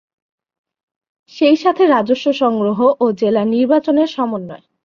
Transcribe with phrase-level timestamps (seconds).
[1.31, 4.63] সেইসাথে রাজস্ব সংগ্রহ ও জেলার নির্বাচনের সমন্বয়।